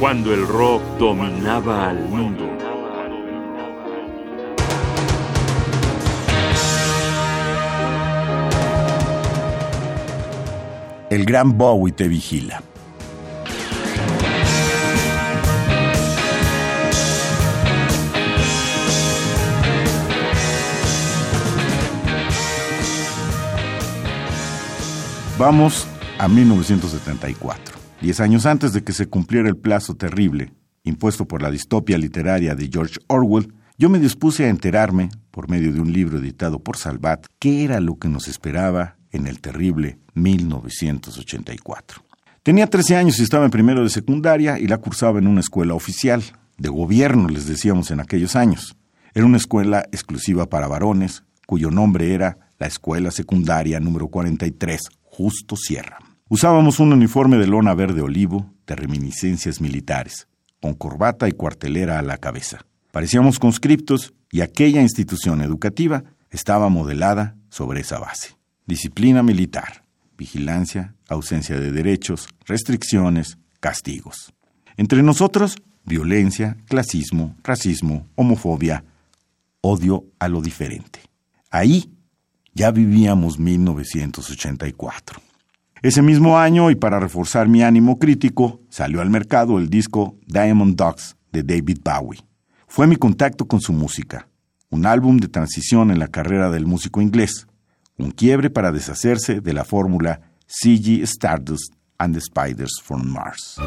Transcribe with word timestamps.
cuando 0.00 0.32
el 0.32 0.48
rock 0.48 0.82
dominaba 0.98 1.90
al 1.90 2.08
mundo. 2.08 2.48
El 11.10 11.26
gran 11.26 11.58
Bowie 11.58 11.92
te 11.92 12.08
vigila. 12.08 12.62
Vamos 25.36 25.86
a 26.18 26.26
1974, 26.26 27.79
diez 28.00 28.20
años 28.20 28.46
antes 28.46 28.72
de 28.72 28.82
que 28.82 28.92
se 28.92 29.08
cumpliera 29.08 29.48
el 29.48 29.56
plazo 29.56 29.94
terrible 29.94 30.52
impuesto 30.84 31.26
por 31.26 31.42
la 31.42 31.50
distopia 31.50 31.98
literaria 31.98 32.54
de 32.54 32.68
George 32.72 32.98
Orwell, 33.06 33.52
yo 33.78 33.88
me 33.88 33.98
dispuse 33.98 34.44
a 34.44 34.48
enterarme, 34.48 35.10
por 35.30 35.48
medio 35.48 35.72
de 35.72 35.80
un 35.80 35.92
libro 35.92 36.18
editado 36.18 36.62
por 36.62 36.76
Salvat, 36.76 37.26
qué 37.38 37.64
era 37.64 37.80
lo 37.80 37.98
que 37.98 38.08
nos 38.08 38.28
esperaba 38.28 38.96
en 39.10 39.26
el 39.26 39.40
terrible 39.40 39.98
1984. 40.14 42.02
Tenía 42.42 42.68
13 42.68 42.96
años 42.96 43.18
y 43.18 43.22
estaba 43.22 43.44
en 43.44 43.50
primero 43.50 43.82
de 43.82 43.90
secundaria 43.90 44.58
y 44.58 44.66
la 44.66 44.78
cursaba 44.78 45.18
en 45.18 45.26
una 45.26 45.40
escuela 45.40 45.74
oficial, 45.74 46.22
de 46.58 46.68
gobierno 46.68 47.28
les 47.28 47.46
decíamos 47.46 47.90
en 47.90 48.00
aquellos 48.00 48.36
años. 48.36 48.76
Era 49.14 49.26
una 49.26 49.38
escuela 49.38 49.84
exclusiva 49.92 50.46
para 50.46 50.68
varones, 50.68 51.24
cuyo 51.46 51.70
nombre 51.70 52.14
era 52.14 52.38
la 52.58 52.66
Escuela 52.66 53.10
Secundaria 53.10 53.80
número 53.80 54.08
43, 54.08 54.80
Justo 55.02 55.56
Sierra. 55.56 56.09
Usábamos 56.32 56.78
un 56.78 56.92
uniforme 56.92 57.38
de 57.38 57.48
lona 57.48 57.74
verde 57.74 58.02
olivo 58.02 58.54
de 58.64 58.76
reminiscencias 58.76 59.60
militares, 59.60 60.28
con 60.62 60.74
corbata 60.74 61.28
y 61.28 61.32
cuartelera 61.32 61.98
a 61.98 62.02
la 62.02 62.18
cabeza. 62.18 62.64
Parecíamos 62.92 63.40
conscriptos 63.40 64.14
y 64.30 64.42
aquella 64.42 64.80
institución 64.80 65.42
educativa 65.42 66.04
estaba 66.30 66.68
modelada 66.68 67.34
sobre 67.48 67.80
esa 67.80 67.98
base. 67.98 68.36
Disciplina 68.64 69.24
militar, 69.24 69.82
vigilancia, 70.16 70.94
ausencia 71.08 71.58
de 71.58 71.72
derechos, 71.72 72.28
restricciones, 72.46 73.36
castigos. 73.58 74.32
Entre 74.76 75.02
nosotros, 75.02 75.56
violencia, 75.84 76.56
clasismo, 76.68 77.34
racismo, 77.42 78.06
homofobia, 78.14 78.84
odio 79.62 80.04
a 80.20 80.28
lo 80.28 80.42
diferente. 80.42 81.00
Ahí 81.50 81.90
ya 82.54 82.70
vivíamos 82.70 83.40
1984. 83.40 85.29
Ese 85.82 86.02
mismo 86.02 86.38
año, 86.38 86.70
y 86.70 86.74
para 86.74 87.00
reforzar 87.00 87.48
mi 87.48 87.62
ánimo 87.62 87.98
crítico, 87.98 88.60
salió 88.68 89.00
al 89.00 89.08
mercado 89.08 89.58
el 89.58 89.70
disco 89.70 90.18
Diamond 90.26 90.76
Dogs 90.76 91.16
de 91.32 91.42
David 91.42 91.78
Bowie. 91.82 92.20
Fue 92.68 92.86
mi 92.86 92.96
contacto 92.96 93.46
con 93.46 93.62
su 93.62 93.72
música, 93.72 94.28
un 94.68 94.84
álbum 94.84 95.16
de 95.16 95.28
transición 95.28 95.90
en 95.90 95.98
la 95.98 96.08
carrera 96.08 96.50
del 96.50 96.66
músico 96.66 97.00
inglés, 97.00 97.46
un 97.96 98.10
quiebre 98.10 98.50
para 98.50 98.72
deshacerse 98.72 99.40
de 99.40 99.52
la 99.54 99.64
fórmula 99.64 100.20
CG 100.46 101.02
Stardust 101.04 101.72
and 101.96 102.14
the 102.14 102.20
Spiders 102.20 102.80
from 102.82 103.06
Mars. 103.06 103.58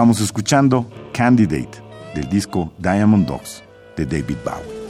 Estamos 0.00 0.22
escuchando 0.22 0.86
Candidate 1.12 1.82
del 2.14 2.26
disco 2.30 2.72
Diamond 2.78 3.26
Dogs 3.26 3.62
de 3.98 4.06
David 4.06 4.38
Bowie. 4.42 4.80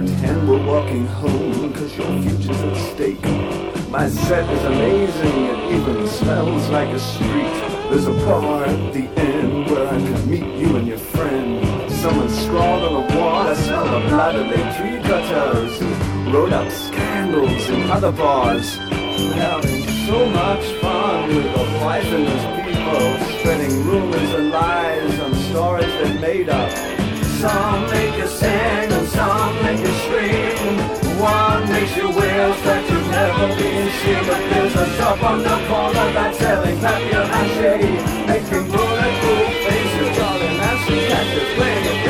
Pretend 0.00 0.48
we're 0.48 0.64
walking 0.64 1.06
home 1.06 1.72
cause 1.74 1.94
your 1.94 2.06
future's 2.22 2.58
at 2.58 2.76
stake. 2.94 3.22
My 3.90 4.08
set 4.08 4.48
is 4.48 4.64
amazing, 4.64 5.44
it 5.44 5.74
even 5.74 6.08
smells 6.08 6.68
like 6.70 6.88
a 6.88 6.98
street. 6.98 7.54
There's 7.90 8.06
a 8.06 8.12
bar 8.24 8.64
at 8.64 8.94
the 8.94 9.04
end 9.20 9.70
where 9.70 9.88
I 9.88 9.98
could 9.98 10.26
meet 10.26 10.58
you 10.58 10.76
and 10.76 10.86
your 10.88 10.96
friend. 10.96 11.92
Someone 11.92 12.30
scrawled 12.30 12.82
on 12.84 13.08
the 13.08 13.14
wall, 13.14 13.48
I 13.48 13.54
smell 13.54 13.84
the 13.84 14.08
blood 14.08 14.36
of 14.36 14.48
their 14.48 14.66
tree 14.76 15.02
cutters 15.06 15.78
who 15.78 16.32
wrote 16.32 16.54
up 16.54 16.70
scandals 16.72 17.68
in 17.68 17.90
other 17.90 18.12
bars. 18.12 18.76
Having 18.76 19.82
so 20.06 20.26
much 20.30 20.64
fun 20.80 21.28
with 21.28 21.44
the 21.44 21.78
poisonous 21.78 22.44
people, 22.64 23.38
spreading 23.38 23.84
rumors 23.84 24.30
and 24.32 24.50
lies 24.50 25.20
on 25.20 25.34
stories 25.34 25.92
they 26.00 26.18
made 26.18 26.48
up. 26.48 26.89
Some 27.40 27.86
make 27.88 28.18
you 28.18 28.26
sing 28.26 28.92
and 28.92 29.08
some 29.08 29.62
make 29.62 29.80
you 29.80 29.94
scream. 30.04 30.76
One 31.18 31.66
makes 31.72 31.96
you 31.96 32.08
wish 32.08 32.58
that 32.68 32.84
you've 32.90 33.08
never 33.08 33.48
been 33.56 33.88
seen. 33.96 34.22
But 34.28 34.42
there's 34.50 34.76
a 34.76 34.86
shop 34.98 35.22
on 35.22 35.38
the 35.38 35.56
corner 35.66 36.12
that's 36.12 36.38
selling 36.38 36.78
papier 36.80 37.24
mâché, 37.32 37.80
making 38.28 38.66
bulletproof 38.68 39.52
faces, 39.64 40.16
Charlie 40.18 40.54
Manson 40.60 41.00
catches 41.08 41.54
playing 41.56 42.09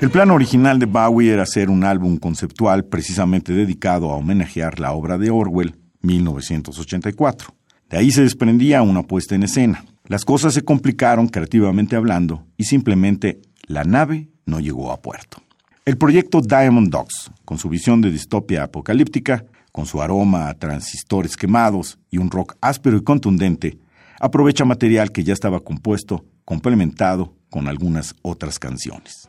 El 0.00 0.10
plan 0.10 0.30
original 0.30 0.78
de 0.78 0.86
Bowie 0.86 1.32
era 1.32 1.44
hacer 1.44 1.70
un 1.70 1.84
álbum 1.84 2.18
conceptual 2.18 2.84
precisamente 2.84 3.52
dedicado 3.52 4.10
a 4.10 4.16
homenajear 4.16 4.78
la 4.80 4.92
obra 4.92 5.16
de 5.16 5.30
Orwell, 5.30 5.76
1984. 6.02 7.54
De 7.94 8.00
ahí 8.00 8.10
se 8.10 8.22
desprendía 8.22 8.82
una 8.82 9.04
puesta 9.04 9.36
en 9.36 9.44
escena. 9.44 9.84
Las 10.08 10.24
cosas 10.24 10.52
se 10.52 10.64
complicaron 10.64 11.28
creativamente 11.28 11.94
hablando 11.94 12.44
y 12.56 12.64
simplemente 12.64 13.40
la 13.68 13.84
nave 13.84 14.30
no 14.46 14.58
llegó 14.58 14.90
a 14.90 15.00
puerto. 15.00 15.40
El 15.84 15.96
proyecto 15.96 16.40
Diamond 16.40 16.90
Dogs, 16.90 17.30
con 17.44 17.56
su 17.56 17.68
visión 17.68 18.00
de 18.00 18.10
distopia 18.10 18.64
apocalíptica, 18.64 19.44
con 19.70 19.86
su 19.86 20.02
aroma 20.02 20.48
a 20.48 20.54
transistores 20.54 21.36
quemados 21.36 22.00
y 22.10 22.18
un 22.18 22.32
rock 22.32 22.56
áspero 22.60 22.96
y 22.96 23.04
contundente, 23.04 23.78
aprovecha 24.18 24.64
material 24.64 25.12
que 25.12 25.22
ya 25.22 25.32
estaba 25.32 25.60
compuesto, 25.60 26.24
complementado 26.44 27.36
con 27.48 27.68
algunas 27.68 28.16
otras 28.22 28.58
canciones. 28.58 29.28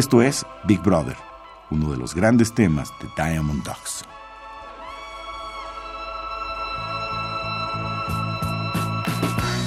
Esto 0.00 0.22
es 0.22 0.46
Big 0.64 0.80
Brother, 0.82 1.14
uno 1.70 1.92
de 1.92 1.98
los 1.98 2.14
grandes 2.14 2.54
temas 2.54 2.90
de 3.02 3.22
Diamond 3.22 3.62
Dogs. 3.64 4.02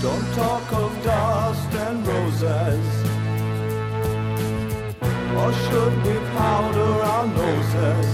Don't 0.02 0.34
talk 0.34 0.72
of 0.72 0.92
dust 1.04 1.76
and 1.76 2.08
roses. 2.08 2.86
Or 5.38 5.54
should 5.54 5.96
we 6.04 6.18
powder 6.36 6.94
our 7.12 7.28
noses? 7.28 8.08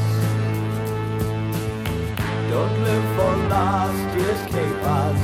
Don't 2.52 2.84
live 2.84 3.16
for 3.16 3.34
last 3.48 4.18
year's 4.18 4.44
capers. 4.52 5.24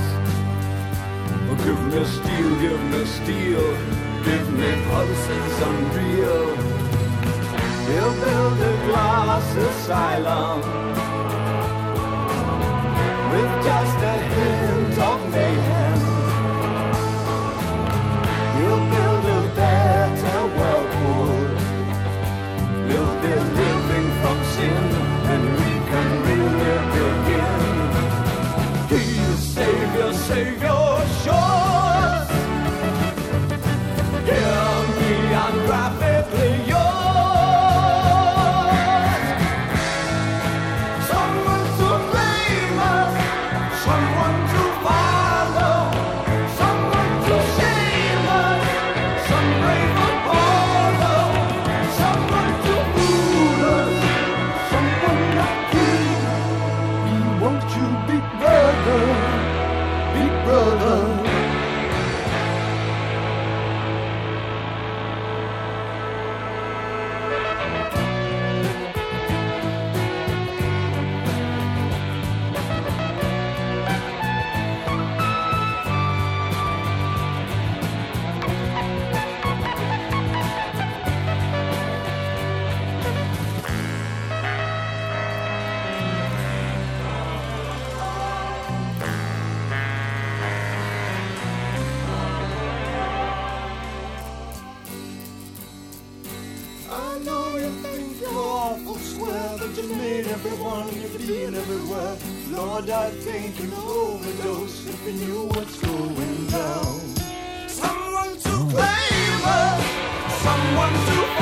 Give 1.61 1.81
me 1.91 2.05
steel, 2.05 2.49
give 2.61 2.83
me 2.89 3.05
steel, 3.05 3.77
give 4.23 4.47
me 4.53 4.71
pulses 4.87 5.61
unreal. 5.61 6.74
He'll 7.87 8.13
build 8.13 8.59
a 8.59 8.75
glass 8.87 9.55
asylum 9.55 10.59
with 13.31 13.51
just 13.63 13.97
a 13.97 14.17
hint 14.33 14.74
made 99.97 100.27
everyone 100.27 100.87
you 100.87 101.07
feel 101.07 101.55
everywhere. 101.55 102.17
Lord, 102.49 102.89
I 102.89 103.09
think 103.09 103.59
you 103.59 103.67
for 103.67 103.89
overdose 104.11 104.87
if 104.87 105.05
you 105.05 105.13
knew 105.13 105.45
what's 105.53 105.79
going 105.79 106.47
down. 106.47 106.99
Someone 107.67 108.37
to 108.37 108.49
hmm. 108.49 108.69
blame 108.69 109.41
us, 109.43 109.83
someone 110.43 110.93
to 110.93 111.34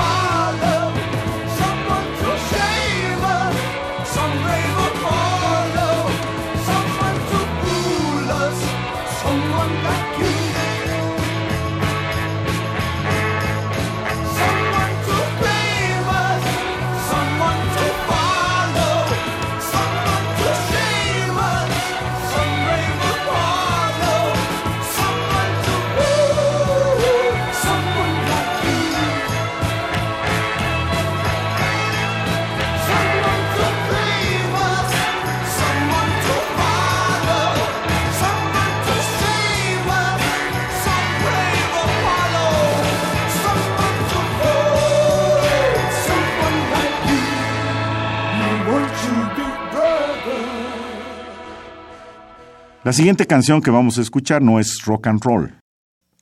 La 52.84 52.92
siguiente 52.92 53.26
canción 53.28 53.62
que 53.62 53.72
vamos 53.72 53.98
a 53.98 54.02
escuchar 54.02 54.42
no 54.42 54.60
es 54.60 54.84
rock 54.84 55.08
and 55.08 55.24
roll, 55.24 55.56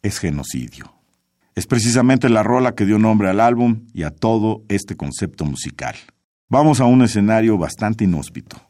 es 0.04 0.20
genocidio. 0.20 0.94
Es 1.56 1.66
precisamente 1.66 2.30
la 2.30 2.44
rola 2.44 2.76
que 2.76 2.86
dio 2.86 3.00
nombre 3.00 3.30
al 3.30 3.40
álbum 3.40 3.88
y 3.96 4.04
a 4.04 4.12
todo 4.12 4.62
este 4.70 4.96
concepto 4.96 5.44
musical. 5.44 5.96
Vamos 6.50 6.80
a 6.80 6.86
un 6.86 7.02
escenario 7.02 7.58
bastante 7.58 8.04
inhóspito. 8.04 8.62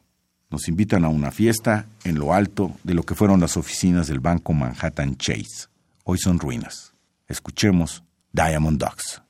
Nos 0.48 0.68
invitan 0.68 1.04
a 1.04 1.08
una 1.08 1.30
fiesta 1.30 1.84
en 2.04 2.18
lo 2.18 2.32
alto 2.32 2.72
de 2.82 2.94
lo 2.94 3.02
que 3.02 3.14
fueron 3.14 3.40
las 3.40 3.58
oficinas 3.58 4.06
del 4.06 4.20
banco 4.20 4.54
Manhattan 4.54 5.18
Chase. 5.18 5.68
Hoy 6.04 6.16
son 6.16 6.38
ruinas. 6.38 6.94
Escuchemos 7.28 8.04
Diamond 8.32 8.80
Dogs. 8.80 9.20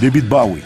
David 0.00 0.24
Bowie, 0.28 0.62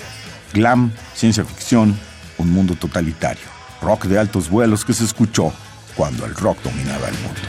glam, 0.52 0.92
ciencia 1.14 1.42
ficción, 1.42 1.98
un 2.36 2.50
mundo 2.50 2.74
totalitario, 2.74 3.44
rock 3.80 4.04
de 4.04 4.18
altos 4.18 4.50
vuelos 4.50 4.84
que 4.84 4.92
se 4.92 5.04
escuchó 5.04 5.52
cuando 5.96 6.26
el 6.26 6.34
rock 6.34 6.58
dominaba 6.62 7.08
el 7.08 7.14
mundo. 7.14 7.40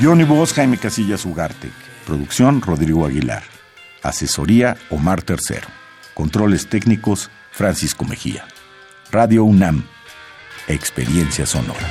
Guión 0.00 0.18
y 0.18 0.24
voz 0.24 0.54
Jaime 0.54 0.78
Casillas 0.78 1.26
Ugarte. 1.26 1.70
Producción 2.06 2.62
Rodrigo 2.62 3.04
Aguilar. 3.04 3.42
Asesoría 4.02 4.78
Omar 4.88 5.20
Tercero. 5.20 5.68
Controles 6.14 6.68
técnicos 6.70 7.30
Francisco 7.50 8.06
Mejía. 8.06 8.46
Radio 9.10 9.44
UNAM. 9.44 9.84
Experiencia 10.68 11.44
sonora. 11.44 11.86